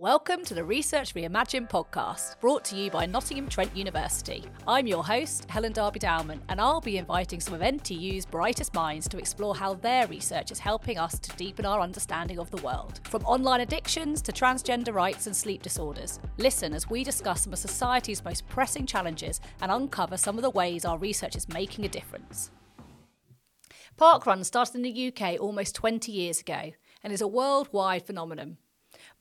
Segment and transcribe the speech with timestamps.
[0.00, 4.42] Welcome to the Research Reimagined podcast, brought to you by Nottingham Trent University.
[4.66, 9.06] I'm your host, Helen Darby Dowman, and I'll be inviting some of NTU's brightest minds
[9.08, 13.02] to explore how their research is helping us to deepen our understanding of the world.
[13.10, 16.18] From online addictions to transgender rights and sleep disorders.
[16.38, 20.48] Listen as we discuss some of society's most pressing challenges and uncover some of the
[20.48, 22.50] ways our research is making a difference.
[23.98, 26.72] Parkrun started in the UK almost 20 years ago
[27.04, 28.56] and is a worldwide phenomenon.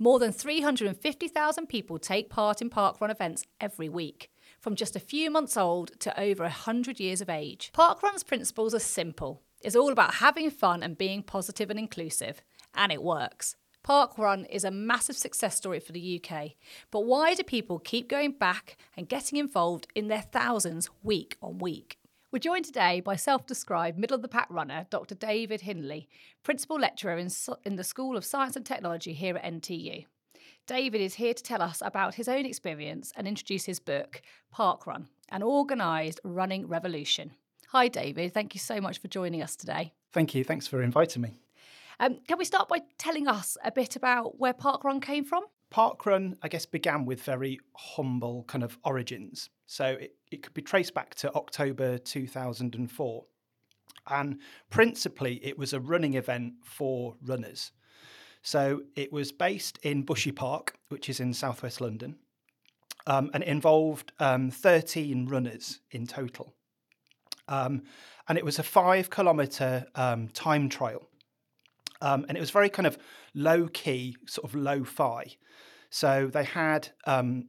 [0.01, 5.29] More than 350,000 people take part in parkrun events every week, from just a few
[5.29, 7.69] months old to over 100 years of age.
[7.73, 9.41] Parkrun's principles are simple.
[9.61, 12.41] It's all about having fun and being positive and inclusive,
[12.73, 13.57] and it works.
[13.85, 16.51] Parkrun is a massive success story for the UK,
[16.91, 21.57] but why do people keep going back and getting involved in their thousands week on
[21.57, 21.97] week?
[22.31, 25.15] We're joined today by self described middle of the pack runner, Dr.
[25.15, 26.07] David Hindley,
[26.43, 27.31] Principal Lecturer in,
[27.63, 30.05] in the School of Science and Technology here at NTU.
[30.67, 34.85] David is here to tell us about his own experience and introduce his book, Park
[34.85, 37.31] Run An Organised Running Revolution.
[37.69, 38.31] Hi, David.
[38.31, 39.93] Thank you so much for joining us today.
[40.13, 40.43] Thank you.
[40.43, 41.39] Thanks for inviting me.
[41.99, 45.45] Um, can we start by telling us a bit about where Parkrun came from?
[45.71, 49.49] Parkrun, I guess, began with very humble kind of origins.
[49.65, 53.25] So it, it could be traced back to October 2004.
[54.09, 57.71] And principally, it was a running event for runners.
[58.41, 62.15] So it was based in Bushy Park, which is in southwest London,
[63.05, 66.53] um, and it involved um, 13 runners in total.
[67.47, 67.83] Um,
[68.27, 71.09] and it was a five kilometre um, time trial.
[72.01, 72.97] Um, and it was very kind of
[73.33, 75.25] low key, sort of low fi.
[75.89, 77.47] So they had um,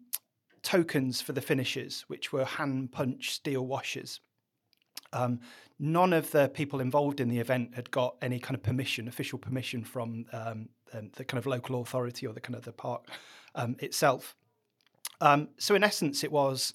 [0.62, 4.20] tokens for the finishers, which were hand punch steel washers.
[5.12, 5.40] Um,
[5.78, 9.38] none of the people involved in the event had got any kind of permission, official
[9.38, 13.06] permission from um, um, the kind of local authority or the kind of the park
[13.54, 14.36] um, itself.
[15.20, 16.74] Um, so in essence, it was,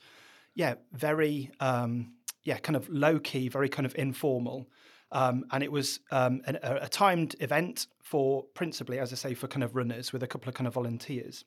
[0.53, 2.13] yeah, very, um,
[2.44, 4.68] yeah, kind of low key, very kind of informal.
[5.12, 9.63] and it was an, a, a timed event for principally, as I say, for kind
[9.63, 11.45] of runners with a couple of kind of volunteers.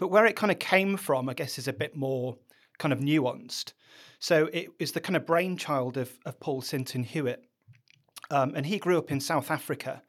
[0.00, 2.38] But where it kind of came from, I guess, is a bit more
[2.78, 3.74] kind of nuanced.
[4.18, 7.44] So it is the kind of brainchild of, of Paul Sinton Hewitt.
[8.30, 10.02] Um, and he grew up in South Africa.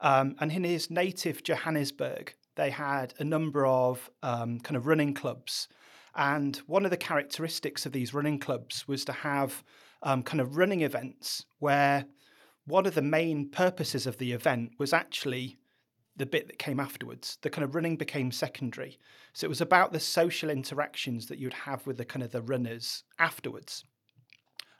[0.00, 5.12] Um, and in his native Johannesburg, they had a number of um, kind of running
[5.12, 5.66] clubs.
[6.14, 9.64] And one of the characteristics of these running clubs was to have
[10.04, 12.04] um, kind of running events where
[12.66, 15.58] one of the main purposes of the event was actually
[16.16, 17.38] the bit that came afterwards.
[17.42, 18.98] The kind of running became secondary.
[19.32, 22.42] So it was about the social interactions that you'd have with the kind of the
[22.42, 23.84] runners afterwards.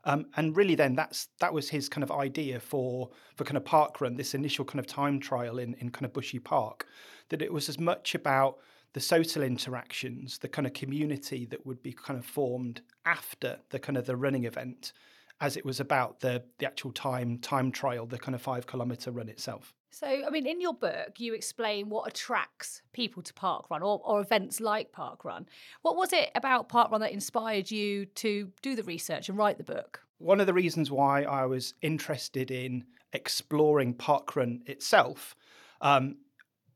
[0.04, 3.64] Um, and really, then that's that was his kind of idea for for kind of
[3.64, 6.86] park run, this initial kind of time trial in in kind of Bushy Park,
[7.28, 8.58] that it was as much about
[8.94, 13.78] the social interactions, the kind of community that would be kind of formed after the
[13.78, 14.92] kind of the running event,
[15.40, 19.12] as it was about the the actual time time trial, the kind of five kilometer
[19.12, 19.72] run itself.
[19.94, 24.22] So, I mean, in your book, you explain what attracts people to parkrun or, or
[24.22, 25.44] events like parkrun.
[25.82, 29.64] What was it about parkrun that inspired you to do the research and write the
[29.64, 30.00] book?
[30.16, 35.36] One of the reasons why I was interested in exploring parkrun itself,
[35.82, 36.16] um,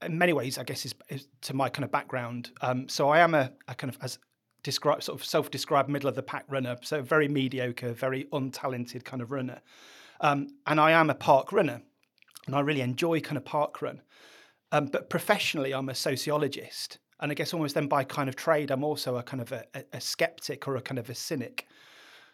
[0.02, 2.50] in many ways, I guess, is, is, to my kind of background.
[2.60, 4.18] Um, so I am a, a kind of as
[4.62, 9.22] described, sort of self-described middle of the pack runner, so very mediocre, very untalented kind
[9.22, 9.62] of runner.
[10.20, 11.80] Um, and I am a park runner
[12.46, 14.00] and I really enjoy kind of parkrun.
[14.72, 18.70] Um, but professionally, I'm a sociologist, and I guess almost then by kind of trade,
[18.70, 21.66] I'm also a kind of a, a skeptic or a kind of a cynic.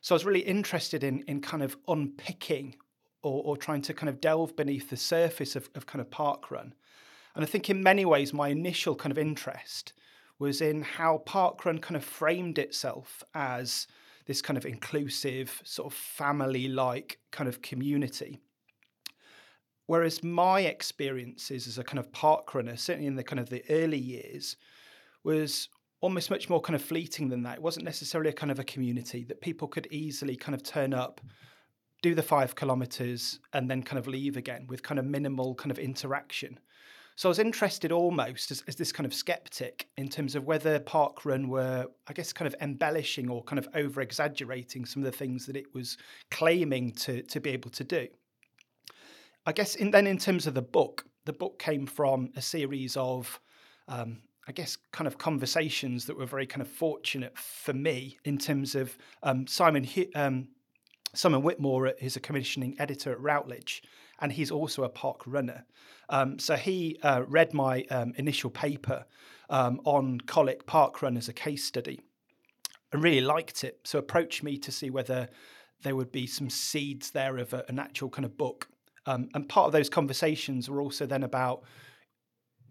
[0.00, 2.74] So I was really interested in in kind of unpicking
[3.22, 6.72] or, or trying to kind of delve beneath the surface of, of kind of parkrun.
[7.34, 9.92] And I think in many ways, my initial kind of interest
[10.38, 13.86] was in how parkrun kind of framed itself as
[14.26, 18.40] this kind of inclusive, sort of family like kind of community.
[19.86, 23.64] Whereas my experiences as a kind of park runner, certainly in the kind of the
[23.68, 24.56] early years,
[25.24, 25.68] was
[26.00, 27.58] almost much more kind of fleeting than that.
[27.58, 30.92] It wasn't necessarily a kind of a community that people could easily kind of turn
[30.92, 31.20] up,
[32.02, 35.70] do the five kilometers, and then kind of leave again with kind of minimal kind
[35.70, 36.58] of interaction.
[37.14, 40.80] So I was interested almost as, as this kind of skeptic in terms of whether
[40.80, 45.16] parkrun were, I guess, kind of embellishing or kind of over exaggerating some of the
[45.16, 45.98] things that it was
[46.30, 48.08] claiming to, to be able to do.
[49.46, 52.96] I guess in, then in terms of the book, the book came from a series
[52.96, 53.40] of,
[53.88, 58.38] um, I guess, kind of conversations that were very kind of fortunate for me in
[58.38, 60.48] terms of um, Simon um,
[61.14, 63.82] Simon Whitmore is a commissioning editor at Routledge,
[64.20, 65.66] and he's also a park runner.
[66.08, 69.04] Um, so he uh, read my um, initial paper
[69.50, 72.00] um, on Colwick Park Run as a case study
[72.92, 73.80] and really liked it.
[73.84, 75.28] So approached me to see whether
[75.82, 78.68] there would be some seeds there of a, an actual kind of book.
[79.06, 81.64] Um, and part of those conversations were also then about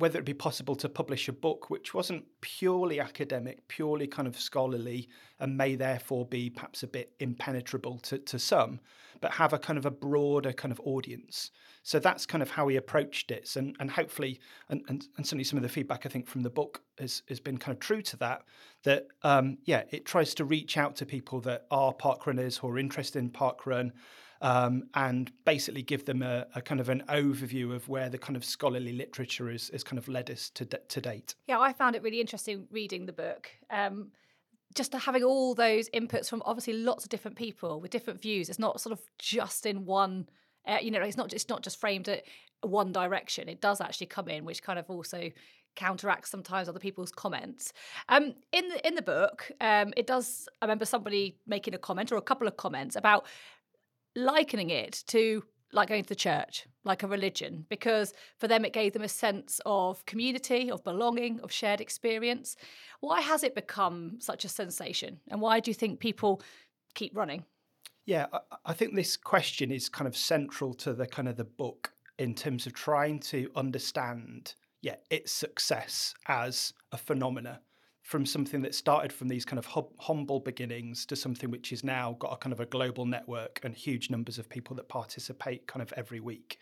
[0.01, 4.39] whether it'd be possible to publish a book which wasn't purely academic, purely kind of
[4.39, 5.07] scholarly,
[5.39, 8.79] and may therefore be perhaps a bit impenetrable to, to some,
[9.19, 11.51] but have a kind of a broader kind of audience.
[11.83, 13.55] So that's kind of how we approached it.
[13.55, 14.39] And, and hopefully,
[14.69, 17.39] and, and, and certainly some of the feedback I think from the book has, has
[17.39, 18.43] been kind of true to that,
[18.83, 22.67] that, um, yeah, it tries to reach out to people that are park runners who
[22.69, 23.93] are interested in park run
[24.41, 28.35] um, and basically give them a, a, kind of an overview of where the kind
[28.35, 31.35] of scholarly literature is, is kind of led us to, to date.
[31.47, 33.49] Yeah, I found it really interesting reading the book.
[33.69, 34.11] Um,
[34.73, 38.49] just having all those inputs from obviously lots of different people with different views.
[38.49, 40.27] It's not sort of just in one.
[40.65, 42.23] Uh, you know, it's not it's not just framed at
[42.61, 43.49] one direction.
[43.49, 45.29] It does actually come in, which kind of also
[45.75, 47.73] counteracts sometimes other people's comments.
[48.09, 50.47] Um, in the in the book, um, it does.
[50.61, 53.25] I remember somebody making a comment or a couple of comments about
[54.15, 55.43] likening it to
[55.73, 59.07] like going to the church, like a religion, because for them it gave them a
[59.07, 62.57] sense of community, of belonging, of shared experience.
[62.99, 65.19] Why has it become such a sensation?
[65.29, 66.41] And why do you think people
[66.93, 67.45] keep running?
[68.05, 68.25] Yeah,
[68.65, 72.35] I think this question is kind of central to the kind of the book in
[72.35, 77.61] terms of trying to understand, yeah, its success as a phenomena
[78.11, 81.81] from something that started from these kind of hum- humble beginnings to something which is
[81.81, 85.65] now got a kind of a global network and huge numbers of people that participate
[85.65, 86.59] kind of every week.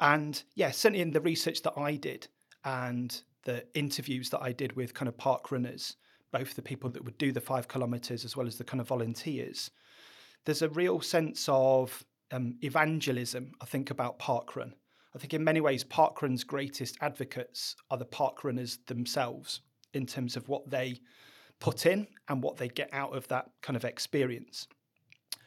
[0.00, 2.26] And yeah, certainly in the research that I did
[2.64, 5.94] and the interviews that I did with kind of park runners,
[6.32, 8.88] both the people that would do the five kilometres as well as the kind of
[8.88, 9.70] volunteers,
[10.44, 14.72] there's a real sense of um, evangelism, I think, about parkrun.
[15.14, 19.60] I think in many ways, parkrun's greatest advocates are the parkrunners themselves
[19.94, 21.00] in terms of what they
[21.60, 24.66] put in and what they get out of that kind of experience.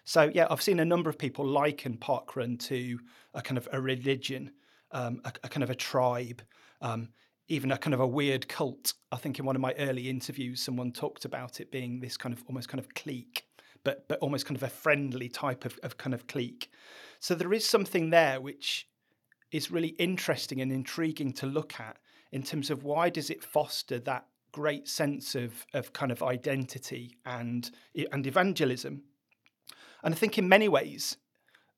[0.04, 3.00] So yeah, I've seen a number of people liken parkrun to
[3.34, 4.52] a kind of a religion,
[4.92, 6.42] um, a, a, kind of a tribe,
[6.82, 7.10] um,
[7.50, 8.94] even a kind of a weird cult.
[9.12, 12.34] I think in one of my early interviews, someone talked about it being this kind
[12.34, 13.48] of almost kind of clique,
[13.84, 16.72] but but almost kind of a friendly type of, of kind of clique.
[17.20, 18.88] So there is something there which
[19.52, 21.98] is really interesting and intriguing to look at
[22.32, 24.26] in terms of why does it foster that
[24.58, 27.72] great sense of of kind of identity and
[28.12, 29.04] and evangelism.
[30.04, 31.18] And I think in many ways,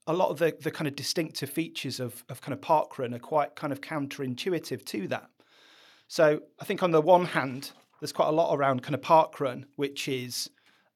[0.08, 3.28] a lot of the, the kind of distinctive features of, of kind of parkrun are
[3.34, 5.30] quite kind of counterintuitive to that.
[6.08, 9.66] So I think on the one hand, there's quite a lot around kind of parkrun,
[9.76, 10.50] which is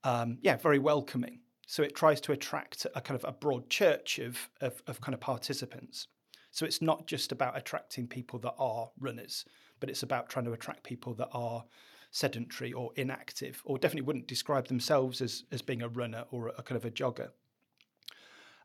[0.04, 1.40] um, yeah very welcoming.
[1.68, 5.14] So it tries to attract a kind of a broad church of, of, of kind
[5.14, 6.08] of participants.
[6.52, 9.46] So it's not just about attracting people that are runners,
[9.84, 11.62] but it's about trying to attract people that are
[12.10, 16.64] sedentary or inactive, or definitely wouldn't describe themselves as, as being a runner or a,
[16.64, 17.32] kind of a jogger.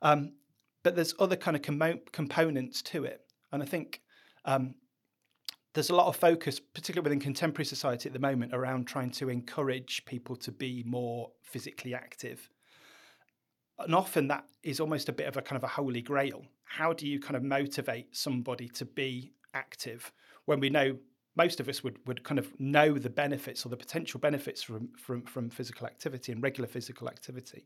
[0.01, 0.35] Um,
[0.85, 3.23] but there's other kind of com- components to it.
[3.51, 4.01] And I think
[4.45, 4.77] um,
[5.75, 9.29] there's a lot of focus, particularly within contemporary society at the moment, around trying to
[9.29, 12.49] encourage people to be more physically active.
[13.81, 16.45] And often that is almost a bit of a kind of a holy grail.
[16.63, 20.13] How do you kind of motivate somebody to be active
[20.45, 20.97] when we know
[21.39, 24.89] most of us would, would kind of know the benefits or the potential benefits from,
[24.99, 27.65] from, from physical activity and regular physical activity.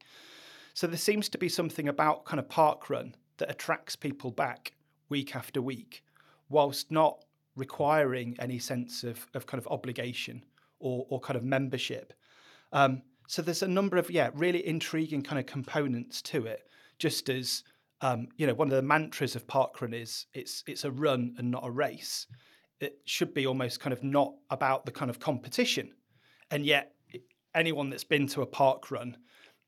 [0.74, 4.74] So there seems to be something about kind of park run that attracts people back
[5.08, 6.04] week after week,
[6.48, 7.24] whilst not
[7.56, 10.44] requiring any sense of, of kind of obligation
[10.78, 12.12] or, or kind of membership.
[12.72, 16.68] Um, so there's a number of yeah really intriguing kind of components to it.
[16.98, 17.64] Just as
[18.02, 21.50] um, you know, one of the mantras of parkrun is it's it's a run and
[21.50, 22.26] not a race
[22.82, 25.92] it should be almost kind of not about the kind of competition.
[26.50, 26.92] And yet,
[27.54, 29.16] anyone that's been to a park run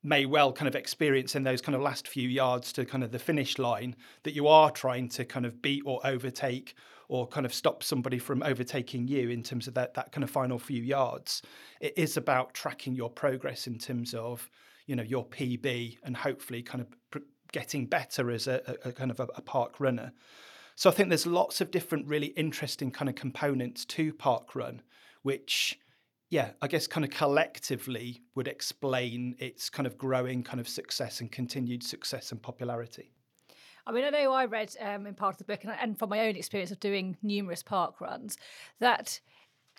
[0.03, 3.11] may well kind of experience in those kind of last few yards to kind of
[3.11, 6.75] the finish line that you are trying to kind of beat or overtake
[7.09, 10.31] or kind of stop somebody from overtaking you in terms of that that kind of
[10.31, 11.43] final few yards.
[11.81, 14.49] It is about tracking your progress in terms of
[14.87, 19.11] you know your PB and hopefully kind of getting better as a, a, a kind
[19.11, 20.13] of a, a park runner.
[20.77, 24.81] So I think there's lots of different really interesting kind of components to Parkrun,
[25.23, 25.79] which
[26.31, 31.21] yeah, I guess kind of collectively would explain its kind of growing kind of success
[31.21, 33.13] and continued success and popularity.
[33.87, 36.09] I mean, I know I read um, in part of the book, and, and from
[36.09, 38.39] my own experience of doing numerous park runs,
[38.81, 39.21] that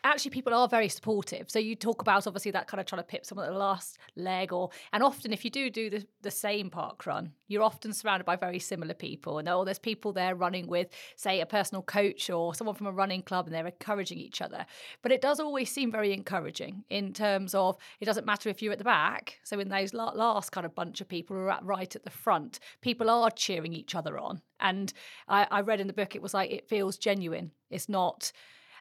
[0.06, 1.50] actually people are very supportive.
[1.50, 3.98] So you talk about obviously that kind of trying to pip someone at the last
[4.16, 7.92] leg, or and often if you do do the, the same park run, you're often
[7.94, 9.40] surrounded by very similar people.
[9.40, 12.92] And oh, there's people there running with, say, a personal coach or someone from a
[12.92, 14.66] running club, and they're encouraging each other.
[15.02, 18.74] But it does always seem very encouraging in terms of it doesn't matter if you're
[18.74, 19.40] at the back.
[19.44, 22.10] So in those last kind of bunch of people who are at right at the
[22.10, 24.42] front, people are cheering each other on.
[24.60, 24.94] And
[25.28, 27.52] I, I read in the book it was like it feels genuine.
[27.70, 28.32] It's not.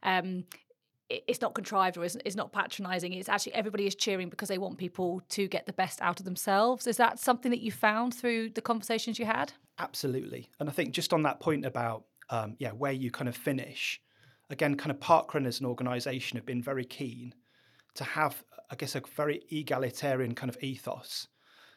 [0.02, 0.44] Um,
[1.10, 3.12] it's not contrived or it's not patronizing.
[3.12, 6.24] It's actually everybody is cheering because they want people to get the best out of
[6.24, 6.86] themselves.
[6.86, 9.52] Is that something that you found through the conversations you had?
[9.78, 10.48] Absolutely.
[10.60, 14.00] And i think just on that point about um, yeah where you kind of finish
[14.50, 17.34] again kind of parkrun as an organization have been very keen
[17.94, 21.28] to have i guess a very egalitarian kind of ethos.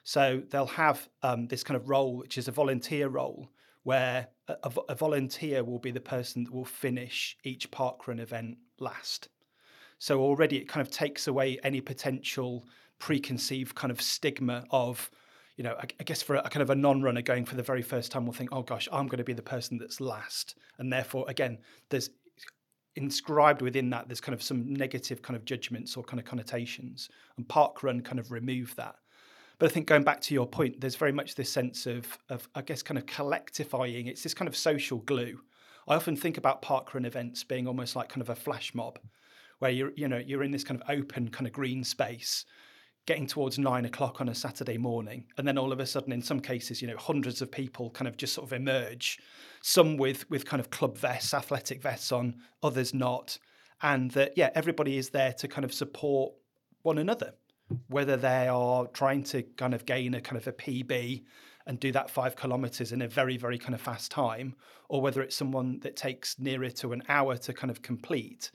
[0.04, 3.50] So they'll have um, this kind of role which is a volunteer role
[3.88, 9.30] where a, a, volunteer will be the person that will finish each parkrun event last.
[9.98, 12.68] So already it kind of takes away any potential
[13.00, 15.10] preconceived kind of stigma of,
[15.56, 17.64] you know, I, I guess for a, a kind of a non-runner going for the
[17.64, 20.56] very first time will think, oh gosh, I'm going to be the person that's last,
[20.80, 21.58] and therefore again,
[21.90, 22.10] there's
[22.98, 27.08] inscribed within that there's kind of some negative kind of judgments or kind of connotations,
[27.38, 28.96] and parkrun kind of remove that.
[29.60, 32.48] But I think going back to your point, there's very much this sense of, of
[32.54, 34.08] I guess, kind of collectivifying.
[34.08, 35.40] It's this kind of social glue.
[35.88, 39.00] I often think about parkrun events being almost like kind of a flash mob,
[39.60, 42.46] where you're, you know, you're in this kind of open kind of green space,
[43.08, 46.22] getting towards nine o'clock on a Saturday morning, and then all of a sudden, in
[46.22, 49.18] some cases, you know, hundreds of people kind of just sort of emerge,
[49.62, 53.40] some with with kind of club vests, athletic vests on, others not,
[53.82, 56.34] and that yeah, everybody is there to kind of support
[56.84, 57.34] one another
[57.88, 61.24] whether they are trying to kind of gain a kind of a PB
[61.66, 64.56] and do that five kilometers in a very, very kind of fast time,
[64.88, 68.52] or whether it's someone that takes nearer to an hour to kind of complete,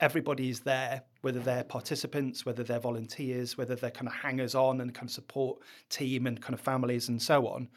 [0.00, 4.80] everybody is there, whether they're participants, whether they're volunteers, whether they're kind of hangers on
[4.80, 7.68] and kind of support team and kind of families and so on.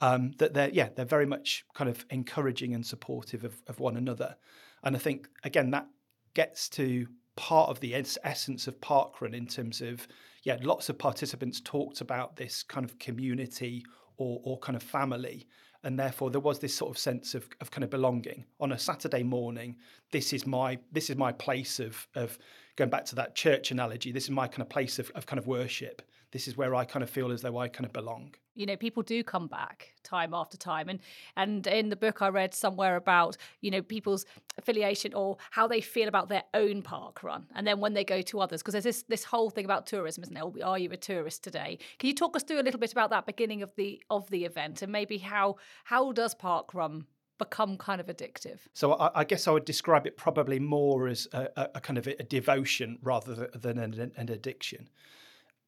[0.00, 3.96] Um, that they're yeah they're very much kind of encouraging and supportive of, of one
[3.96, 4.34] another,
[4.82, 5.86] and I think again that
[6.34, 7.06] gets to
[7.36, 10.08] part of the essence of parkrun in terms of
[10.42, 13.84] yeah, lots of participants talked about this kind of community
[14.16, 15.46] or, or kind of family.
[15.84, 18.44] And therefore there was this sort of sense of, of kind of belonging.
[18.60, 19.76] On a Saturday morning,
[20.12, 22.38] this is my this is my place of of
[22.76, 25.38] going back to that church analogy, this is my kind of place of, of kind
[25.38, 28.34] of worship this is where I kind of feel as though I kind of belong.
[28.54, 31.00] You know, people do come back time after time, and
[31.36, 34.26] and in the book I read somewhere about you know people's
[34.58, 38.20] affiliation or how they feel about their own park run, and then when they go
[38.22, 40.66] to others, because there's this this whole thing about tourism, isn't there?
[40.66, 41.78] Are you a tourist today?
[41.98, 44.44] Can you talk us through a little bit about that beginning of the of the
[44.44, 47.06] event, and maybe how how does park run
[47.38, 48.58] become kind of addictive?
[48.72, 51.98] So I, I, guess I would describe it probably more as a, a, a kind
[51.98, 54.88] of a devotion rather than an, an, addiction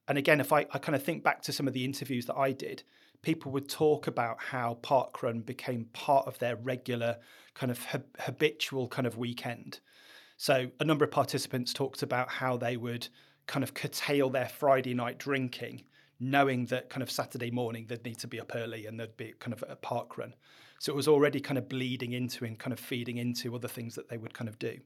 [0.09, 2.37] and again, if I, I kind of think back to some of the interviews that
[2.37, 2.83] I did,
[3.23, 7.17] people would talk about how parkrun became part of their regular
[7.55, 7.87] kind of
[8.21, 9.81] habitual kind of weekend.
[10.37, 13.09] So a number of participants talked about how they would
[13.47, 15.85] kind of curtail their Friday night drinking,
[16.21, 19.33] knowing that kind of Saturday morning they'd need to be up early and there'd be
[19.39, 20.33] kind of a parkrun.
[20.81, 23.95] So it was already kind of bleeding into and kind of feeding into other things
[23.95, 24.79] that they would kind of do.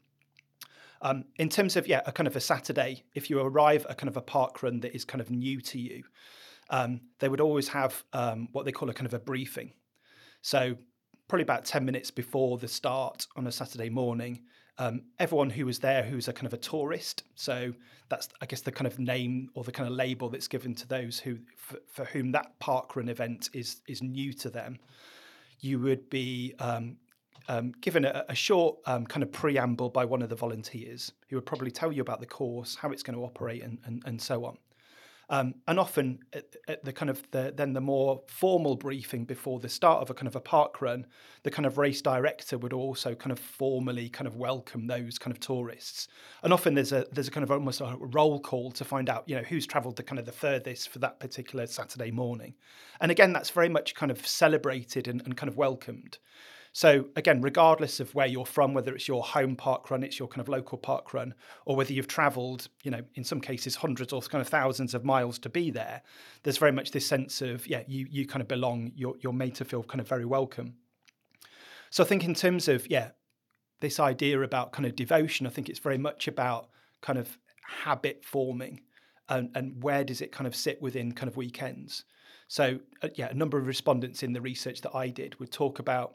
[1.00, 4.08] Um, in terms of yeah, a kind of a Saturday, if you arrive at kind
[4.08, 6.02] of a park run that is kind of new to you,
[6.70, 9.72] um, they would always have um, what they call a kind of a briefing.
[10.42, 10.76] So
[11.28, 14.40] probably about ten minutes before the start on a Saturday morning,
[14.78, 17.22] um, everyone who was there who's a kind of a tourist.
[17.34, 17.72] So
[18.08, 20.88] that's I guess the kind of name or the kind of label that's given to
[20.88, 24.78] those who for, for whom that park run event is is new to them.
[25.60, 26.54] You would be
[27.48, 31.12] um, um, given a, a short um, kind of preamble by one of the volunteers
[31.28, 34.02] who would probably tell you about the course, how it's going to operate, and, and,
[34.06, 34.56] and so on.
[35.30, 39.60] Um, and often, at, at, the kind of the, then the more formal briefing before
[39.60, 41.04] the start of a kind of a park run,
[41.42, 45.36] the kind of race director would also kind of formally kind of welcome those kind
[45.36, 46.08] of tourists.
[46.42, 49.24] And often there's a there's a kind of almost a roll call to find out
[49.28, 52.54] you know who's travelled the kind of the furthest for that particular Saturday morning.
[53.02, 56.16] And again, that's very much kind of celebrated and, and kind of welcomed.
[56.78, 60.28] So again, regardless of where you're from, whether it's your home park run, it's your
[60.28, 61.34] kind of local park run,
[61.66, 65.04] or whether you've travelled, you know, in some cases hundreds or kind of thousands of
[65.04, 66.02] miles to be there,
[66.44, 68.92] there's very much this sense of yeah, you you kind of belong.
[68.94, 70.76] You're you're made to feel kind of very welcome.
[71.90, 73.10] So I think in terms of yeah,
[73.80, 76.68] this idea about kind of devotion, I think it's very much about
[77.00, 78.82] kind of habit forming
[79.28, 82.04] and, and where does it kind of sit within kind of weekends.
[82.46, 85.80] So uh, yeah, a number of respondents in the research that I did would talk
[85.80, 86.14] about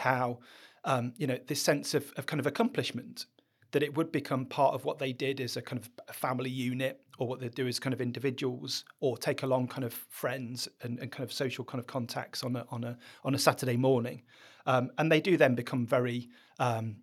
[0.00, 0.40] how
[0.84, 3.26] um, you know this sense of, of kind of accomplishment
[3.72, 7.00] that it would become part of what they did as a kind of family unit
[7.18, 10.98] or what they do as kind of individuals or take along kind of friends and,
[10.98, 14.22] and kind of social kind of contacts on a on a on a Saturday morning.
[14.66, 16.28] Um, and they do then become very
[16.58, 16.96] um,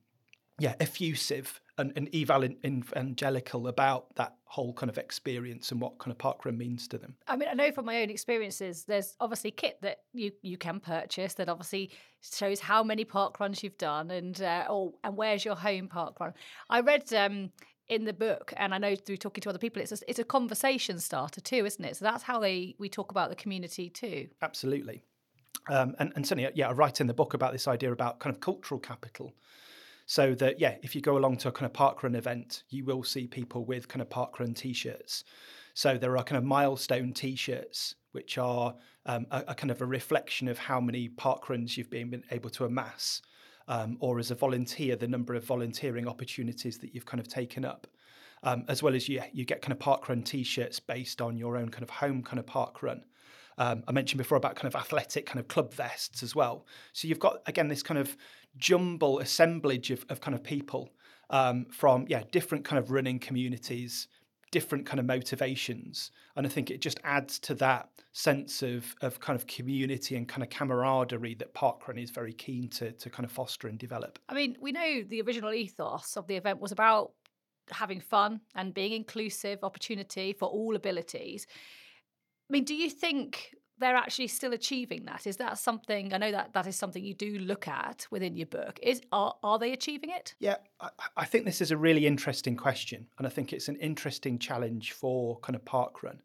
[0.60, 6.18] yeah, effusive and, and evangelical about that whole kind of experience and what kind of
[6.18, 7.16] parkrun means to them.
[7.28, 10.80] I mean, I know from my own experiences, there's obviously kit that you you can
[10.80, 11.92] purchase that obviously
[12.22, 16.34] shows how many parkruns you've done and uh, or and where's your home parkrun.
[16.70, 17.52] I read um,
[17.90, 20.24] in the book, and I know through talking to other people, it's a, it's a
[20.24, 21.98] conversation starter too, isn't it?
[21.98, 24.28] So that's how they we talk about the community too.
[24.42, 25.04] Absolutely.
[25.70, 28.34] Um, and, and certainly, yeah, I write in the book about this idea about kind
[28.34, 29.34] of cultural capital.
[30.08, 33.04] So that yeah, if you go along to a kind of parkrun event, you will
[33.04, 35.26] see people with kind of parkrun t-shirts.
[35.74, 38.74] So there are kind of milestone t-shirts, which are
[39.06, 42.64] um, a, a, kind of a reflection of how many parkruns you've been able to
[42.64, 43.22] amass,
[43.68, 47.66] um, or as a volunteer, the number of volunteering opportunities that you've kind of taken
[47.66, 47.86] up.
[48.44, 51.70] Um, as well as you, you get kind of parkrun t-shirts based on your own
[51.70, 53.02] kind of home kind of parkrun.
[53.58, 56.66] Um, I mentioned before about kind of athletic kind of club vests as well.
[56.94, 58.16] So you've got again this kind of
[58.58, 60.90] jumble assemblage of, of kind of people
[61.30, 64.08] um, from yeah different kind of running communities,
[64.52, 69.20] different kind of motivations, and I think it just adds to that sense of of
[69.20, 73.26] kind of community and kind of camaraderie that parkrun is very keen to to kind
[73.26, 74.20] of foster and develop.
[74.30, 77.12] I mean, we know the original ethos of the event was about
[77.72, 81.46] having fun and being inclusive, opportunity for all abilities.
[82.50, 85.28] I mean, do you think they're actually still achieving that?
[85.28, 86.14] Is that something?
[86.14, 88.80] I know that that is something you do look at within your book.
[88.82, 90.36] Is are are they achieving it?
[90.40, 93.76] Yeah, I, I think this is a really interesting question, and I think it's an
[93.78, 96.20] interesting challenge for kind of parkrun.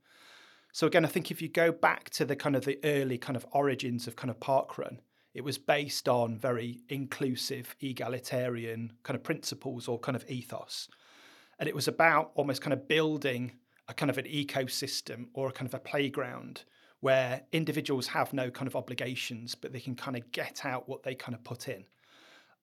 [0.72, 3.36] So again, I think if you go back to the kind of the early kind
[3.36, 4.98] of origins of kind of parkrun,
[5.34, 10.88] it was based on very inclusive, egalitarian kind of principles or kind of ethos,
[11.58, 13.52] and it was about almost kind of building
[13.88, 16.64] a kind of an ecosystem or a kind of a playground
[17.02, 21.02] where individuals have no kind of obligations, but they can kind of get out what
[21.02, 21.84] they kind of put in.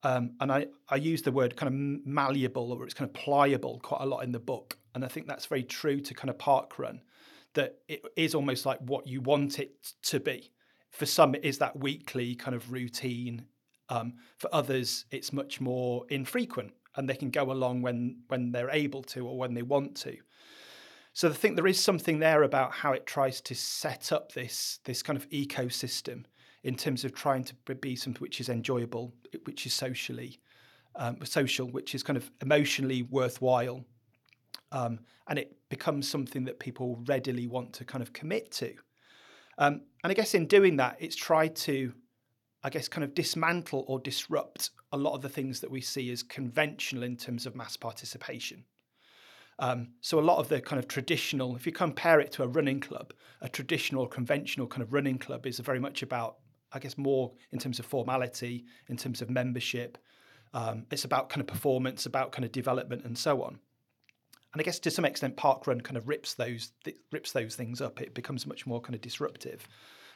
[0.02, 3.80] Um, and I, I use the word kind of malleable or it's kind of pliable
[3.82, 4.78] quite a lot in the book.
[4.94, 7.00] And I think that's very true to kind of parkrun,
[7.52, 10.50] that it is almost like what you want it to be.
[10.90, 13.44] For some, it is that weekly kind of routine.
[13.90, 18.70] Um, for others, it's much more infrequent and they can go along when when they're
[18.70, 20.16] able to or when they want to.
[21.12, 24.78] So I think there is something there about how it tries to set up this
[24.84, 26.24] this kind of ecosystem
[26.62, 30.40] in terms of trying to be something which is enjoyable, which is socially
[30.96, 33.84] um, social, which is kind of emotionally worthwhile,
[34.72, 38.74] um, and it becomes something that people readily want to kind of commit to.
[39.58, 41.92] Um, and I guess in doing that, it's tried to,
[42.64, 46.10] I guess, kind of dismantle or disrupt a lot of the things that we see
[46.10, 48.64] as conventional in terms of mass participation.
[49.60, 52.48] Um, so a lot of the kind of traditional, if you compare it to a
[52.48, 56.38] running club, a traditional, conventional kind of running club is very much about,
[56.72, 59.98] I guess, more in terms of formality, in terms of membership.
[60.54, 63.58] Um, it's about kind of performance, about kind of development, and so on.
[64.52, 67.80] And I guess to some extent, parkrun kind of rips those th- rips those things
[67.82, 68.00] up.
[68.00, 69.68] It becomes much more kind of disruptive.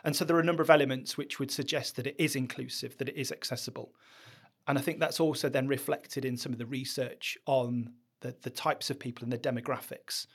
[0.04, 2.96] And so there are a number of elements which would suggest that it is inclusive,
[2.98, 3.94] that it is accessible.
[4.66, 7.92] And I think that's also then reflected in some of the research on
[8.24, 10.26] the, the types of people and the demographics.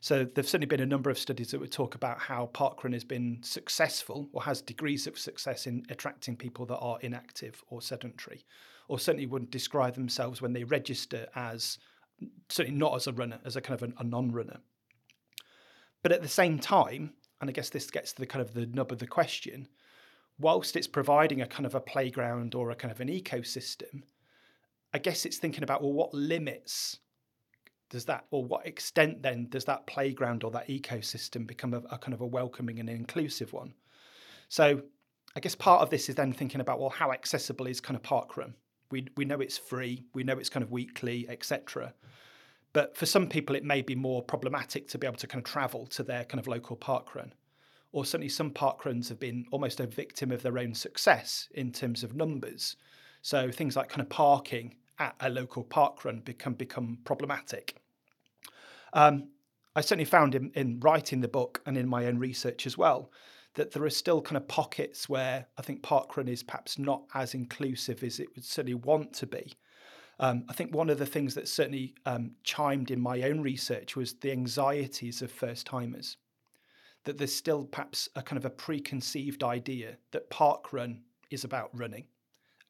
[0.00, 3.04] So there've certainly been a number of studies that would talk about how parkrun has
[3.04, 8.44] been successful or has degrees of success in attracting people that are inactive or sedentary,
[8.88, 11.78] or certainly wouldn't describe themselves when they register as
[12.48, 14.58] certainly not as a runner, as a kind of a, a non-runner.
[16.02, 18.66] But at the same time, and I guess this gets to the kind of the
[18.66, 19.68] nub of the question,
[20.38, 24.02] whilst it's providing a kind of a playground or a kind of an ecosystem,
[24.92, 26.98] I guess it's thinking about well, what limits
[27.92, 31.98] does that or what extent then does that playground or that ecosystem become a, a,
[31.98, 33.74] kind of a welcoming and inclusive one?
[34.48, 34.82] So
[35.34, 38.02] i guess part of this is then thinking about well how accessible is kind of
[38.02, 38.52] parkrun
[38.90, 41.94] we, we know it's free we know it's kind of weekly etc
[42.74, 45.50] but for some people it may be more problematic to be able to kind of
[45.50, 47.30] travel to their kind of local parkrun
[47.92, 52.02] or certainly some parkruns have been almost a victim of their own success in terms
[52.02, 52.76] of numbers.
[53.20, 57.76] So things like kind of parking at a local parkrun can become problematic
[58.92, 59.28] um,
[59.74, 63.10] I certainly found in, in writing the book and in my own research as well
[63.54, 67.34] that there are still kind of pockets where I think parkrun is perhaps not as
[67.34, 69.52] inclusive as it would certainly want to be.
[70.18, 73.96] Um, I think one of the things that certainly um, chimed in my own research
[73.96, 76.16] was the anxieties of first timers.
[77.04, 81.00] That there's still perhaps a kind of a preconceived idea that parkrun
[81.30, 82.04] is about running,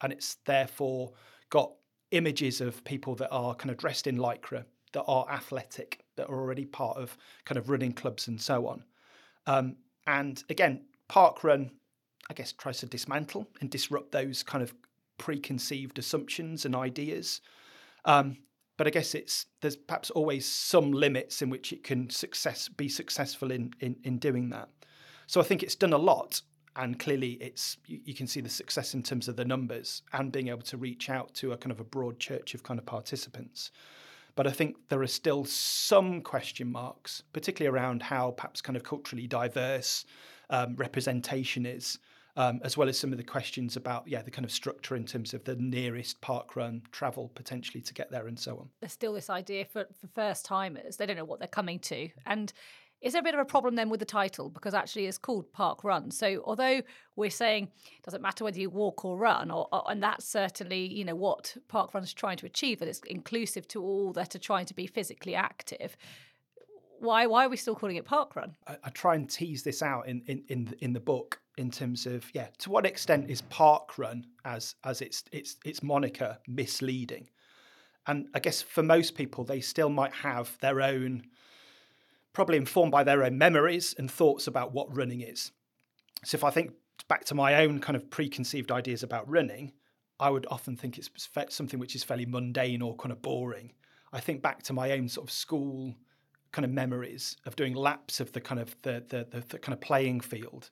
[0.01, 1.13] and it's therefore
[1.49, 1.71] got
[2.11, 6.39] images of people that are kind of dressed in lycra, that are athletic, that are
[6.39, 8.83] already part of kind of running clubs and so on.
[9.45, 9.75] Um,
[10.07, 11.71] and again, Park Run,
[12.29, 14.73] I guess, tries to dismantle and disrupt those kind of
[15.17, 17.41] preconceived assumptions and ideas.
[18.05, 18.37] Um,
[18.77, 22.89] but I guess it's there's perhaps always some limits in which it can success be
[22.89, 24.69] successful in in, in doing that.
[25.27, 26.41] So I think it's done a lot,
[26.75, 30.31] and clearly it's you, you, can see the success in terms of the numbers and
[30.31, 32.85] being able to reach out to a kind of a broad church of kind of
[32.85, 33.71] participants.
[34.35, 38.83] But I think there are still some question marks, particularly around how perhaps kind of
[38.83, 40.05] culturally diverse
[40.49, 41.99] um, representation is
[42.35, 45.05] um, as well as some of the questions about yeah the kind of structure in
[45.05, 48.69] terms of the nearest park run travel potentially to get there and so on.
[48.79, 52.09] There's still this idea for, for first timers; they don't know what they're coming to,
[52.25, 52.51] and
[53.03, 55.51] is there a bit of a problem then with the title because actually it's called
[55.53, 56.09] Park Run?
[56.09, 56.81] So although
[57.15, 60.87] we're saying it doesn't matter whether you walk or run, or, or, and that's certainly
[60.91, 64.39] you know what Park Run's trying to achieve, that it's inclusive to all that are
[64.39, 65.95] trying to be physically active
[67.03, 68.55] why why are we still calling it park run?
[68.65, 72.05] I, I try and tease this out in in in in the book in terms
[72.05, 77.29] of yeah, to what extent is park run as as its its its moniker misleading?
[78.07, 81.23] And I guess for most people, they still might have their own,
[82.33, 85.51] probably informed by their own memories and thoughts about what running is.
[86.25, 86.71] So if I think
[87.07, 89.73] back to my own kind of preconceived ideas about running,
[90.19, 91.09] I would often think it's
[91.49, 93.73] something which is fairly mundane or kind of boring.
[94.11, 95.95] I think back to my own sort of school
[96.51, 99.73] kind of memories of doing laps of the kind of the, the, the, the kind
[99.73, 100.69] of playing field.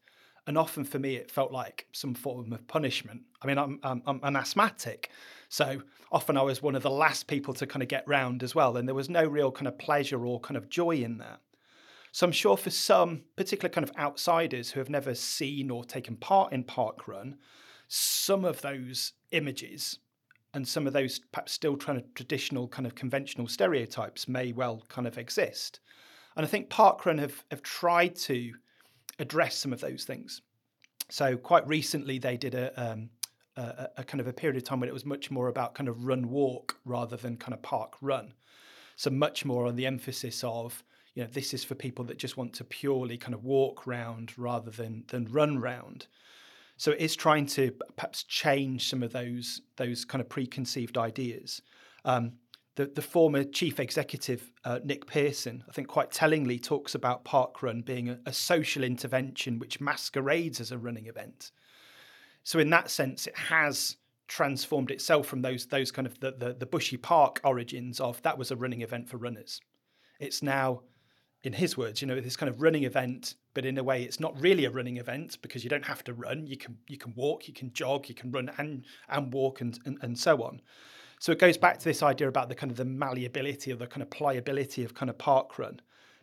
[0.47, 3.21] And often for me, it felt like some form of punishment.
[3.41, 5.11] I mean, I'm, I'm, I'm an asthmatic,
[5.49, 8.55] so often I was one of the last people to kind of get round as
[8.55, 8.77] well.
[8.77, 11.41] And there was no real kind of pleasure or kind of joy in that.
[12.11, 16.17] So I'm sure for some particular kind of outsiders who have never seen or taken
[16.17, 17.37] part in park run,
[17.87, 19.99] some of those images
[20.53, 24.83] and some of those perhaps still kind of traditional kind of conventional stereotypes may well
[24.89, 25.79] kind of exist.
[26.35, 28.53] And I think Parkrun have, have tried to
[29.19, 30.41] address some of those things.
[31.09, 33.09] So quite recently they did a, um,
[33.55, 35.89] a, a, kind of a period of time when it was much more about kind
[35.89, 38.33] of run walk rather than kind of park run.
[38.95, 40.83] So much more on the emphasis of
[41.15, 44.37] you know this is for people that just want to purely kind of walk round
[44.37, 46.07] rather than than run round.
[46.77, 51.61] So it is trying to perhaps change some of those those kind of preconceived ideas.
[52.05, 52.33] Um,
[52.75, 57.85] the, the former chief executive, uh, Nick Pearson, I think quite tellingly talks about Parkrun
[57.85, 61.51] being a, a, social intervention which masquerades as a running event.
[62.43, 63.97] So in that sense, it has
[64.27, 68.37] transformed itself from those those kind of the, the, the Bushy Park origins of that
[68.37, 69.59] was a running event for runners.
[70.19, 70.83] It's now
[71.43, 74.19] in his words, you know, this kind of running event, but in a way it's
[74.19, 76.45] not really a running event because you don't have to run.
[76.45, 79.79] You can you can walk, you can jog, you can run and and walk and,
[79.85, 80.61] and, and so on.
[81.19, 83.87] So it goes back to this idea about the kind of the malleability or the
[83.87, 85.79] kind of pliability of kind of park run.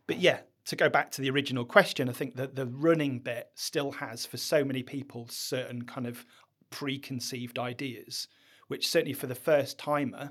[0.06, 3.50] But yeah, to go back to the original question, I think that the running bit
[3.54, 6.26] still has for so many people certain kind of
[6.70, 8.28] preconceived ideas,
[8.66, 10.30] which certainly for the first timer,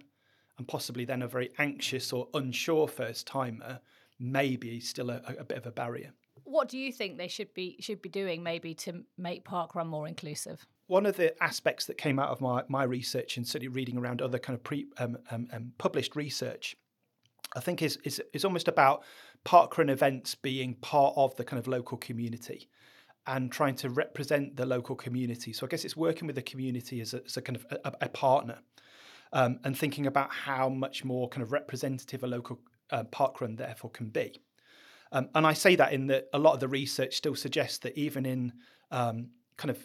[0.58, 3.80] and possibly then a very anxious or unsure first timer,
[4.20, 6.12] maybe still a, a bit of a barrier.
[6.44, 10.08] What do you think they should be should be doing maybe to make parkrun more
[10.08, 10.66] inclusive?
[10.88, 14.22] One of the aspects that came out of my, my research and certainly reading around
[14.22, 16.78] other kind of pre um, um, um, published research,
[17.56, 19.04] I think is, is is almost about
[19.46, 22.70] parkrun events being part of the kind of local community
[23.26, 25.52] and trying to represent the local community.
[25.52, 27.94] So I guess it's working with the community as a, as a kind of a,
[28.02, 28.60] a partner
[29.34, 32.60] um, and thinking about how much more kind of representative a local
[32.92, 34.42] uh, parkrun therefore can be.
[35.12, 37.98] Um, and I say that in that a lot of the research still suggests that
[37.98, 38.54] even in
[38.92, 39.80] um, kind of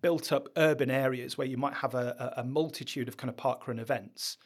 [0.00, 3.80] built up urban areas where you might have a, a, multitude of kind of parkrun
[3.80, 4.36] events,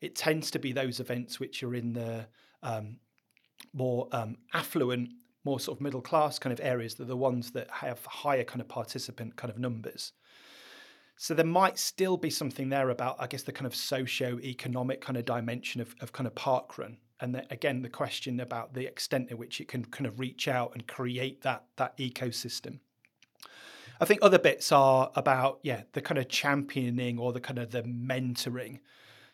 [0.00, 2.26] it tends to be those events which are in the
[2.62, 2.96] um,
[3.72, 5.10] more um, affluent,
[5.44, 8.44] more sort of middle class kind of areas that are the ones that have higher
[8.44, 10.12] kind of participant kind of numbers.
[11.16, 15.16] So there might still be something there about, I guess, the kind of socio-economic kind
[15.16, 19.30] of dimension of, of kind of parkrun and the, again the question about the extent
[19.30, 22.78] to which it can kind of reach out and create that that ecosystem.
[24.00, 27.70] I think other bits are about yeah the kind of championing or the kind of
[27.70, 28.80] the mentoring.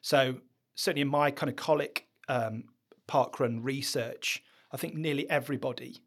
[0.00, 0.37] So
[0.74, 2.64] certainly in my kind of Colwick um,
[3.09, 4.40] parkrun research
[4.72, 6.00] i think nearly everybody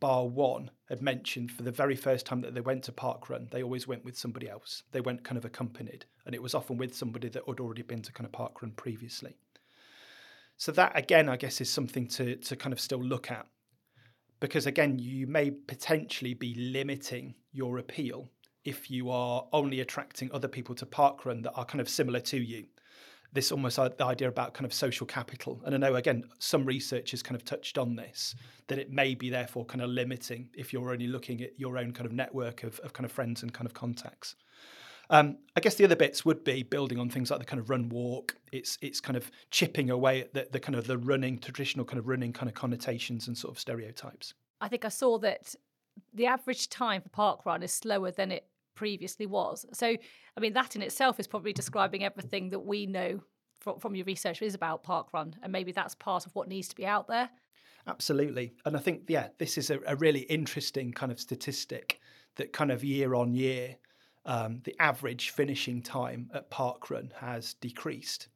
[0.00, 3.62] bar one had mentioned for the very first time that they went to parkrun they
[3.62, 4.82] always went with somebody else.
[4.90, 8.02] They went kind of accompanied and it was often with somebody that had already been
[8.02, 9.36] to kind of parkrun previously
[10.64, 13.46] so that again, I guess, is something to to kind of still look at,
[14.40, 18.28] because again, you may potentially be limiting your appeal
[18.62, 22.36] if you are only attracting other people to parkrun that are kind of similar to
[22.36, 22.66] you.
[23.32, 25.60] this almost uh, the idea about kind of social capital.
[25.64, 28.34] And I know again some researchers kind of touched on this
[28.66, 31.92] that it may be therefore kind of limiting if you're only looking at your own
[31.92, 34.36] kind of network of, of kind of friends and kind of contacts.
[35.10, 37.68] Um, I guess the other bits would be building on things like the kind of
[37.68, 38.36] run walk.
[38.52, 41.98] It's it's kind of chipping away at the, the kind of the running traditional kind
[41.98, 44.34] of running kind of connotations and sort of stereotypes.
[44.60, 45.54] I think I saw that
[46.14, 48.46] the average time for park run is slower than it
[48.76, 49.66] previously was.
[49.72, 53.20] So, I mean, that in itself is probably describing everything that we know
[53.60, 56.68] from, from your research is about park run, and maybe that's part of what needs
[56.68, 57.28] to be out there.
[57.88, 62.00] Absolutely, and I think yeah, this is a, a really interesting kind of statistic
[62.36, 63.76] that kind of year on year
[64.26, 68.28] um, the average finishing time at parkrun has decreased.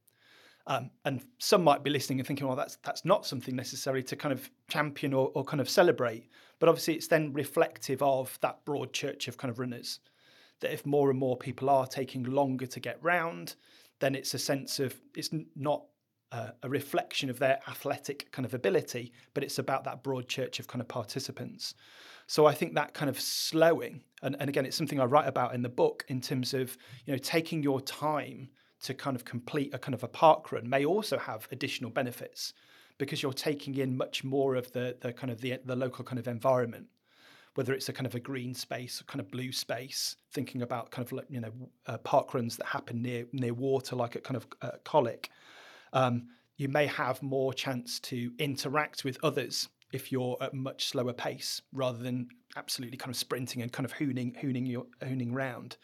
[0.66, 4.16] Um, and some might be listening and thinking, well, that's that's not something necessary to
[4.16, 6.31] kind of champion or, or kind of celebrate.
[6.59, 10.01] But obviously, it's then reflective of that broad church of kind of runners.
[10.61, 13.57] That if more and more people are taking longer to get round,
[14.01, 15.83] then it's a sense of it's not
[16.33, 20.59] uh, a reflection of their athletic kind of ability, but it's about that broad church
[20.59, 21.75] of kind of participants.
[22.27, 25.55] So I think that kind of slowing, and, and again, it's something I write about
[25.55, 28.49] in the book in terms of you know taking your time
[28.83, 32.53] to kind of complete a kind of a park run may also have additional benefits
[32.99, 36.19] because you're taking in much more of the the kind of the the local kind
[36.19, 36.87] of environment
[37.55, 40.91] whether it's a kind of a green space, a kind of blue space, thinking about
[40.91, 41.53] kind of like, you know
[41.87, 45.31] uh, park runs that happen near near water, like at kind of uh, Colwick,
[45.94, 51.12] um, you may have more chance to interact with others if you're at much slower
[51.12, 55.76] pace rather than absolutely kind of sprinting and kind of hooning hooning your hooning round.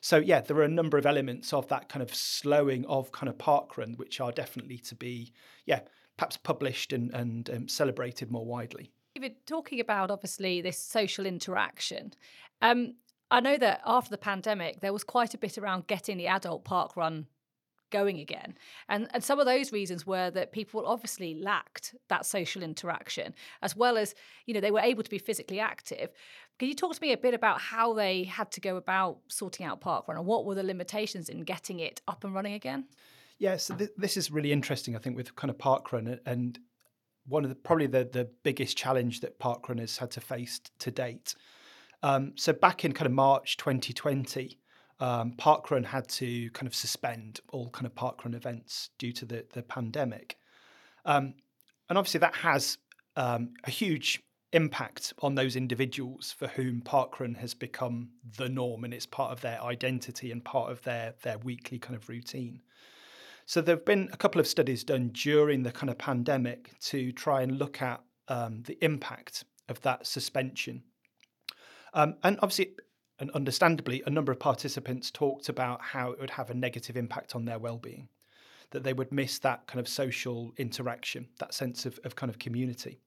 [0.00, 3.28] So yeah, there are a number of elements of that kind of slowing of kind
[3.28, 5.32] of parkrun which are definitely to be
[5.66, 5.80] yeah
[6.16, 8.90] perhaps published and and um, celebrated more widely.
[9.14, 12.12] David, talking about obviously this social interaction.
[12.62, 12.94] Um,
[13.30, 16.64] I know that after the pandemic, there was quite a bit around getting the adult
[16.64, 17.26] park run
[17.90, 18.54] going again.
[18.88, 23.76] And and some of those reasons were that people obviously lacked that social interaction as
[23.76, 24.14] well as,
[24.46, 26.10] you know, they were able to be physically active.
[26.58, 29.64] Can you talk to me a bit about how they had to go about sorting
[29.64, 32.86] out parkrun and what were the limitations in getting it up and running again?
[33.38, 36.58] Yeah, so th- this is really interesting, I think, with kind of parkrun and
[37.26, 40.90] one of the probably the the biggest challenge that parkrun has had to face to
[40.90, 41.34] date.
[42.02, 44.58] Um, so back in kind of March 2020,
[45.00, 49.44] um, Parkrun had to kind of suspend all kind of parkrun events due to the,
[49.52, 50.38] the pandemic.
[51.04, 51.34] Um,
[51.88, 52.78] and obviously, that has
[53.16, 58.08] um, a huge impact on those individuals for whom parkrun has become
[58.38, 61.94] the norm and it's part of their identity and part of their, their weekly kind
[61.94, 62.60] of routine.
[63.46, 67.12] So, there have been a couple of studies done during the kind of pandemic to
[67.12, 70.82] try and look at um, the impact of that suspension.
[71.94, 72.74] Um, and obviously,
[73.20, 77.34] and understandably, a number of participants talked about how it would have a negative impact
[77.34, 78.08] on their well-being,
[78.70, 82.38] that they would miss that kind of social interaction, that sense of, of kind of
[82.38, 83.00] community.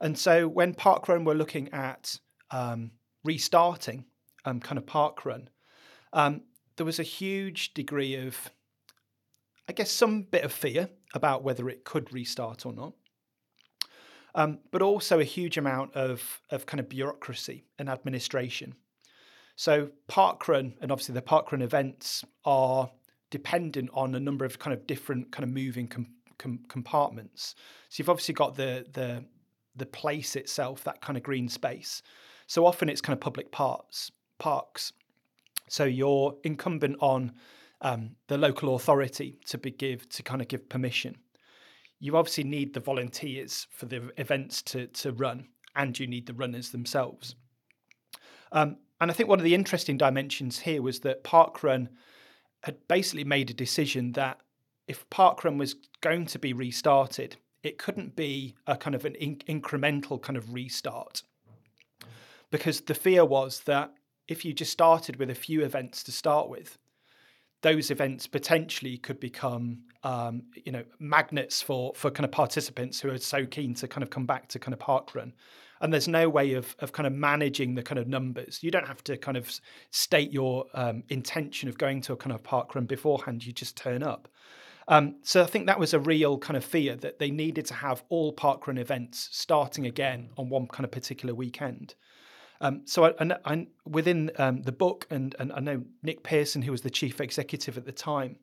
[0.00, 2.18] And so when Parkrun were looking at
[2.50, 2.90] um,
[3.24, 4.04] restarting
[4.44, 5.46] um, kind of Parkrun,
[6.12, 6.42] um,
[6.76, 8.50] there was a huge degree of,
[9.68, 12.94] I guess, some bit of fear about whether it could restart or not
[14.34, 18.74] um, but also a huge amount of, of kind of bureaucracy and administration.
[19.56, 22.90] So parkrun and obviously the parkrun events are
[23.30, 27.54] dependent on a number of kind of different kind of moving com- com- compartments.
[27.88, 29.24] So you've obviously got the the
[29.74, 32.02] the place itself, that kind of green space.
[32.46, 34.92] So often it's kind of public parks, parks.
[35.68, 37.32] So you're incumbent on
[37.80, 41.16] um, the local authority to be give to kind of give permission
[42.02, 46.34] you obviously need the volunteers for the events to, to run, and you need the
[46.34, 47.36] runners themselves.
[48.50, 51.90] Um, and I think one of the interesting dimensions here was that Parkrun
[52.64, 54.40] had basically made a decision that
[54.88, 59.36] if Parkrun was going to be restarted, it couldn't be a kind of an in-
[59.48, 61.22] incremental kind of restart.
[62.50, 63.92] Because the fear was that
[64.26, 66.78] if you just started with a few events to start with,
[67.62, 73.10] those events potentially could become um, you know magnets for for kind of participants who
[73.10, 75.32] are so keen to kind of come back to kind of parkrun
[75.82, 78.60] and there's no way of of kind of managing the kind of numbers.
[78.62, 79.52] You don't have to kind of
[79.90, 83.44] state your um, intention of going to a kind of parkrun beforehand.
[83.44, 84.28] You just turn up.
[84.88, 87.74] Um, so I think that was a real kind of fear that they needed to
[87.74, 91.94] have all parkrun events starting again on one kind of particular weekend.
[92.62, 96.62] Um, so I, I, I, within um, the book, and, and I know Nick Pearson,
[96.62, 98.36] who was the chief executive at the time,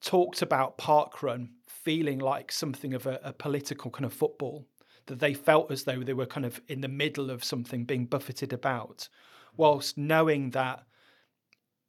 [0.00, 4.66] talked about Parkrun feeling like something of a, a political kind of football,
[5.06, 8.06] that they felt as though they were kind of in the middle of something being
[8.06, 9.08] buffeted about,
[9.56, 10.84] whilst knowing that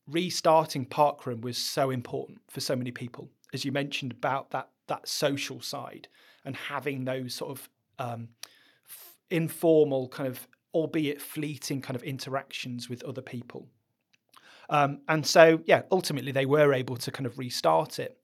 [0.07, 3.29] restarting Parkrun was so important for so many people.
[3.53, 6.07] as you mentioned, about that that social side
[6.45, 8.29] and having those sort of um,
[9.29, 13.67] informal kind of, albeit fleeting, kind of interactions with other people.
[14.69, 18.17] Um, and so, yeah, ultimately they were able to kind of restart it.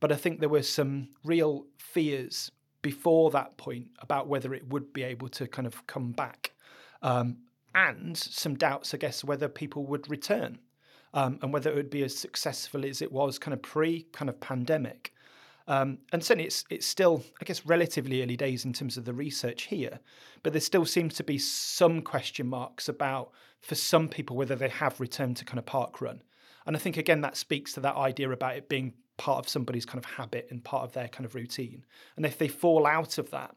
[0.00, 2.50] But I think there were some real fears
[2.82, 6.52] before that point about whether it would be able to kind of come back,
[7.02, 7.36] um,
[7.74, 10.58] and some doubts, I guess, whether people would return
[11.14, 14.28] um, and whether it would be as successful as it was kind of pre kind
[14.28, 15.12] of pandemic.
[15.70, 19.12] Um, and certainly, it's it's still, I guess, relatively early days in terms of the
[19.12, 20.00] research here,
[20.42, 23.30] but there still seems to be some question marks about
[23.60, 26.22] for some people whether they have returned to kind of park run.
[26.66, 29.86] And I think again that speaks to that idea about it being part of somebody's
[29.86, 31.84] kind of habit and part of their kind of routine.
[32.16, 33.54] And if they fall out of that,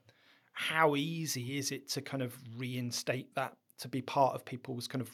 [0.53, 5.01] how easy is it to kind of reinstate that to be part of people's kind
[5.01, 5.09] of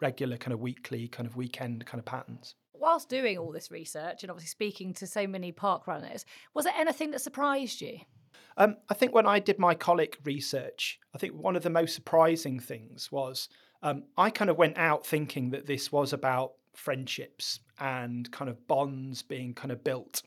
[0.00, 2.56] regular kind of weekly kind of weekend kind of patterns?
[2.84, 6.74] Whilst doing all this research and obviously speaking to so many park runners, was there
[6.76, 8.00] anything that surprised you?
[8.58, 11.94] Um, I think when I did my Colwick research, I think one of the most
[11.94, 13.48] surprising things was
[13.82, 18.66] um, I kind of went out thinking that this was about friendships and kind of
[18.68, 20.22] bonds being kind of built.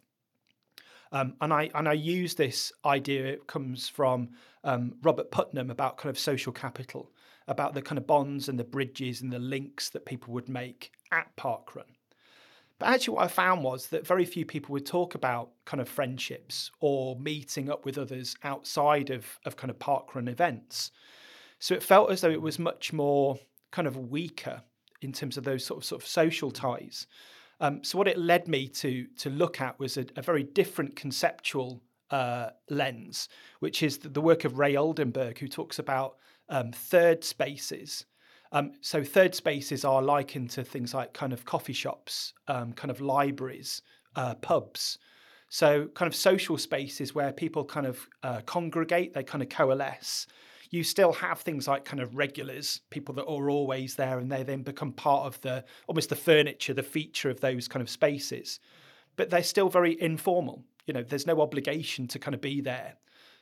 [1.11, 3.27] Um, and I and I use this idea.
[3.27, 4.29] It comes from
[4.63, 7.11] um, Robert Putnam about kind of social capital,
[7.47, 10.91] about the kind of bonds and the bridges and the links that people would make
[11.11, 11.96] at parkrun.
[12.79, 15.89] But actually, what I found was that very few people would talk about kind of
[15.89, 20.91] friendships or meeting up with others outside of, of kind of parkrun events.
[21.59, 23.39] So it felt as though it was much more
[23.71, 24.61] kind of weaker
[25.01, 27.07] in terms of those sort of sort of social ties.
[27.59, 30.95] Um, so what it led me to to look at was a, a very different
[30.95, 33.27] conceptual uh, lens,
[33.59, 36.17] which is the, the, work of Ray Oldenburg, who talks about
[36.49, 38.05] um, third spaces.
[38.51, 42.91] Um, so third spaces are likened to things like kind of coffee shops, um, kind
[42.91, 43.81] of libraries,
[44.15, 44.99] uh, pubs.
[45.49, 50.27] So kind of social spaces where people kind of uh, congregate, they kind of coalesce
[50.69, 54.43] you still have things like kind of regulars, people that are always there, and they
[54.43, 58.59] then become part of the almost the furniture, the feature of those kind of spaces.
[59.15, 60.63] But they're still very informal.
[60.85, 62.95] You know, there's no obligation to kind of be there.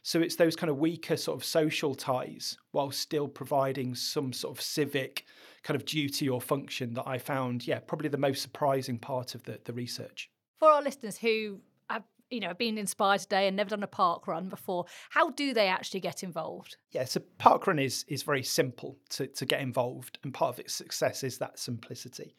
[0.05, 4.55] So it's those kind of weaker sort of social ties while still providing some sort
[4.55, 5.25] of civic
[5.63, 9.41] kind of duty or function that I found, yeah, probably the most surprising part of
[9.45, 10.29] the, the research.
[10.59, 14.27] For our listeners who have you know, been inspired today and never done a park
[14.27, 14.85] run before.
[15.09, 16.77] How do they actually get involved?
[16.91, 20.59] Yeah, so park run is is very simple to, to get involved, and part of
[20.59, 22.35] its success is that simplicity.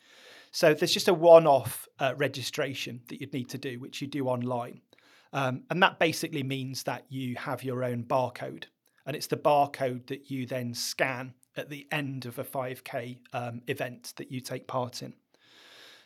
[0.52, 4.26] So there's just a one-off uh, registration that you'd need to do, which you do
[4.28, 4.80] online,
[5.36, 8.64] um, and that basically means that you have your own barcode,
[9.04, 13.60] and it's the barcode that you then scan at the end of a 5k um,
[13.66, 15.12] event that you take part in.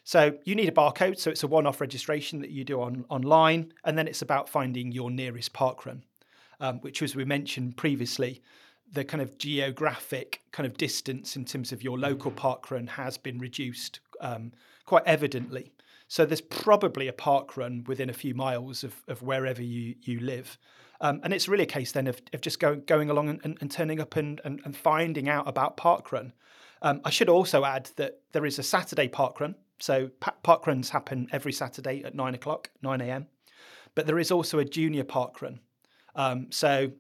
[0.05, 1.19] So you need a barcode.
[1.19, 3.73] So it's a one off registration that you do on, online.
[3.85, 6.03] And then it's about finding your nearest parkrun,
[6.59, 8.43] um, which, as we mentioned previously,
[8.93, 13.39] the kind of geographic kind of distance in terms of your local parkrun has been
[13.39, 14.53] reduced um,
[14.85, 15.71] quite evidently.
[16.11, 20.19] So there's probably a park run within a few miles of, of wherever you, you
[20.19, 20.59] live.
[21.01, 23.57] Um, and it's really a case then of, of just going, going along and, and,
[23.61, 26.33] and turning up and, and, and, finding out about parkrun.
[26.83, 29.55] Um, I should also add that there is a Saturday park run.
[29.79, 33.29] so park runs happen every Saturday at nine o'clock, nine a.m.
[33.95, 35.61] But there is also a junior park run.
[36.17, 36.91] Um, so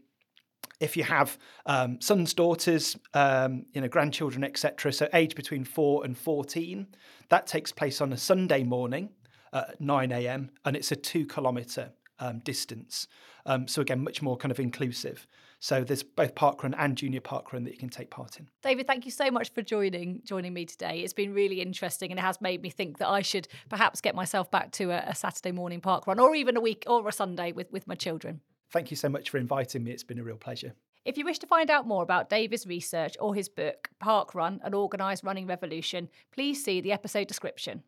[0.80, 6.04] if you have um, sons, daughters, um, you know, grandchildren, etc., so age between four
[6.04, 6.88] and fourteen,
[7.28, 9.10] that takes place on a Sunday morning
[9.52, 10.50] at nine a.m.
[10.64, 13.06] and it's a two-kilometre um, distance.
[13.46, 15.26] Um, so again, much more kind of inclusive.
[15.62, 18.48] So there's both parkrun and junior parkrun that you can take part in.
[18.62, 21.00] David, thank you so much for joining joining me today.
[21.00, 24.14] It's been really interesting and it has made me think that I should perhaps get
[24.14, 27.52] myself back to a, a Saturday morning parkrun or even a week or a Sunday
[27.52, 28.40] with, with my children.
[28.70, 29.90] Thank you so much for inviting me.
[29.90, 30.74] It's been a real pleasure.
[31.04, 34.60] If you wish to find out more about David's research or his book, Park Run,
[34.62, 37.82] An Organised Running Revolution, please see the episode description.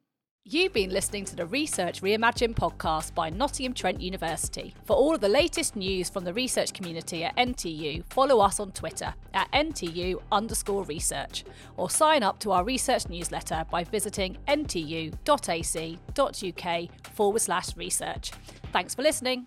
[0.45, 4.75] You've been listening to the Research Reimagined podcast by Nottingham Trent University.
[4.85, 8.73] For all of the latest news from the research community at NTU, follow us on
[8.73, 11.45] Twitter at NTU underscore research
[11.77, 15.15] or sign up to our research newsletter by visiting ntu.ac.uk
[17.15, 18.33] forward slash research.
[18.73, 19.47] Thanks for listening.